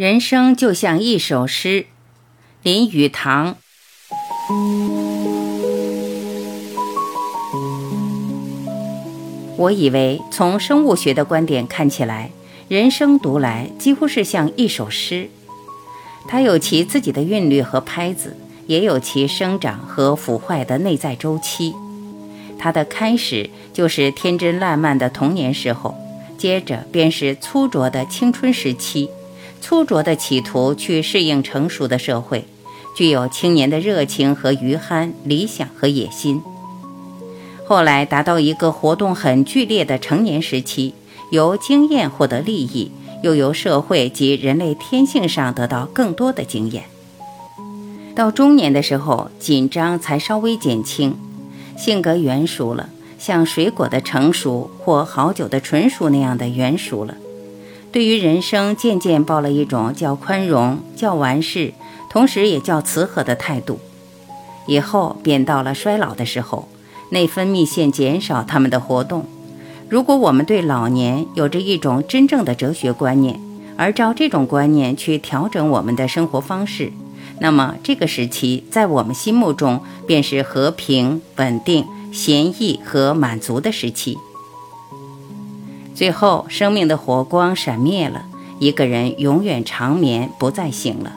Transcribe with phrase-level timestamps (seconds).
[0.00, 1.84] 人生就像一首诗，
[2.62, 3.58] 林语堂。
[9.58, 12.30] 我以为从生物学的观点看起来，
[12.66, 15.28] 人生读来几乎是像一首诗，
[16.26, 18.34] 它有其自己的韵律和拍子，
[18.66, 21.74] 也有其生长和腐坏的内在周期。
[22.58, 25.94] 它的开始就是天真烂漫的童年时候，
[26.38, 29.10] 接着便是粗拙的青春时期。
[29.70, 32.44] 粗拙的企图去适应成熟的社会，
[32.96, 36.42] 具有青年的热情和余憨、理想和野心。
[37.64, 40.92] 后来达到一个活动很剧烈的成年时期，
[41.30, 42.90] 由经验获得利益，
[43.22, 46.82] 又由社会及人类天性上得到更多的经验。
[48.16, 51.16] 到中年的时候，紧张才稍微减轻，
[51.78, 52.88] 性格圆熟了，
[53.20, 57.14] 像水果的成熟或好酒的纯熟那样的圆熟了。
[57.92, 61.74] 对于人生，渐渐抱了一种较宽容、较完事，
[62.08, 63.80] 同时也较慈和的态度。
[64.66, 66.68] 以后便到了衰老的时候，
[67.10, 69.26] 内分泌腺减少，他们的活动。
[69.88, 73.40] 如果我们对老年有着一种真正的哲学观念，
[73.76, 76.92] 而照这种观念去调整我们的生活方式，
[77.40, 84.16] 那么这个时期在我们心目中便是和平、稳定、闲逸和满足的时期。
[86.00, 88.24] 最后，生命的火光闪灭了，
[88.58, 91.12] 一个人永远长眠，不再醒了。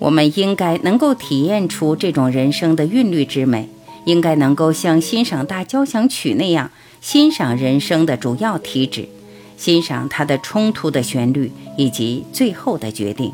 [0.00, 3.68] 我们应该能够体验出这种人生的韵律之美，
[4.04, 9.08] 应该能够像欣赏大交响曲那样欣赏人生的主要体旨，
[9.56, 13.32] 欣赏它的冲突的旋律以及最后的决定。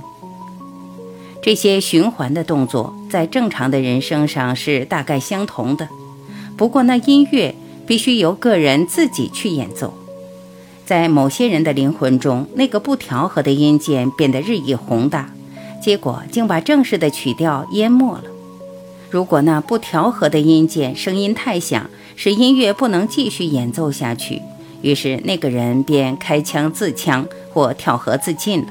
[1.41, 5.89] 这些循环的动作在正常的人生上是大概相同的，
[6.55, 7.55] 不过那音乐
[7.87, 9.95] 必须由个人自己去演奏。
[10.86, 15.30] 在某些人的灵魂中，那个不调和的音键变得日益宏大，
[15.82, 18.24] 结果竟把正式的曲调淹没了。
[19.10, 24.42] 如果那不调和的音键声音太响，使音乐不能继续演奏下去，
[24.82, 28.66] 于是那个人便开枪自枪或跳河自尽了。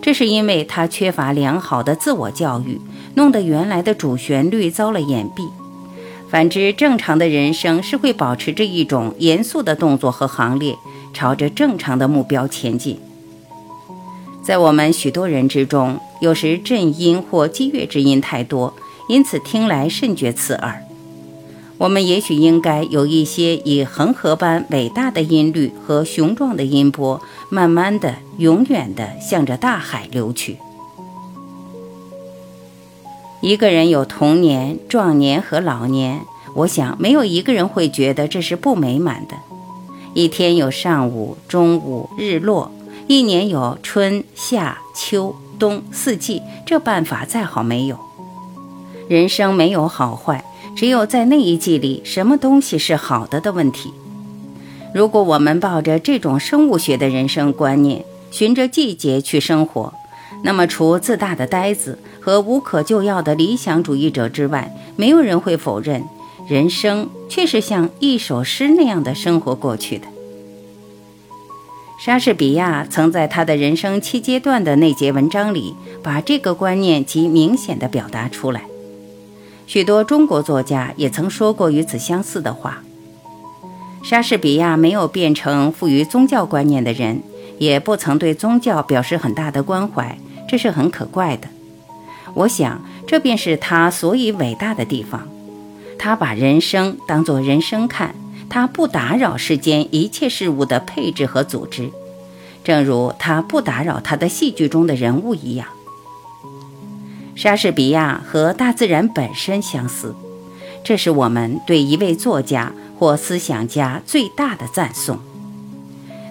[0.00, 2.80] 这是因为他缺乏良好的自我教育，
[3.14, 5.48] 弄得原来的主旋律遭了掩蔽。
[6.28, 10.76] 反之，正常的人生是会保持着一种严肃的动作和行列。
[11.12, 12.98] 朝着正常的目标前进。
[14.42, 18.74] 在我们许多人之中，有时震音或激越之音太多，
[19.08, 20.82] 因此听来甚觉刺耳。
[21.78, 30.58] 我们也许应该有一些以恒河般伟大的音律和雄壮的音波，慢慢的、永远的向着大海流去。
[33.40, 36.20] 一个人有童年、壮年和老年，
[36.54, 39.34] 我想没有一个人会觉得这是不美满的。
[40.14, 42.70] 一天有上午、中午、日落；
[43.06, 46.42] 一年有春夏秋冬四季。
[46.66, 47.98] 这办法再好没有。
[49.08, 50.44] 人生没有好坏，
[50.76, 53.92] 只有在那一季里什么东西是好的的问题。
[54.94, 59.92] 如果我们抱着这种生物学的人生观念，循着季节去生活，
[60.44, 66.04] 那么除自大的呆子和无可救药的理想主义者之外，没有人会否认。
[66.52, 70.06] 人生却是像一首诗那样的生活过去的。
[71.98, 78.64] 莎士比亚曾在他的人生七阶段的那节文章里，把这个观念极明显地表达出来。
[79.66, 82.82] 许多中国作家也曾说过与此相似的话。
[84.04, 87.22] 莎士比亚没有变成富于宗教观念的人，
[87.56, 91.48] 也不曾对宗教表示很大的关怀，这是很可怪的。
[92.34, 95.26] 我想，这便是他所以伟大的地方。
[96.04, 98.16] 他把人生当作人生看，
[98.50, 101.92] 他不打扰世间一切事物的配置和组织，
[102.64, 105.68] 正如他不打扰他的戏剧中的人物一样。
[107.36, 110.16] 莎士比亚和大自然本身相似，
[110.82, 115.20] 这是我们对一位作家或思想家最大的赞颂。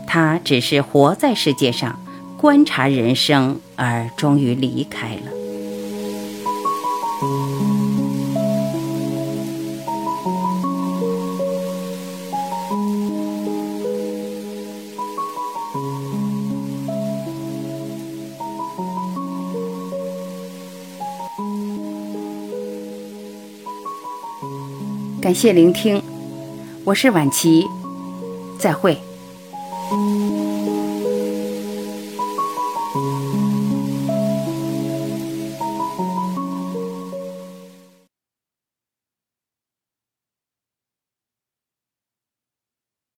[0.06, 1.98] 他只是活在世界上，
[2.38, 5.41] 观察人生，而终于离开了。
[25.21, 26.01] 感谢聆听，
[26.83, 27.63] 我是晚琪，
[28.57, 28.97] 再会。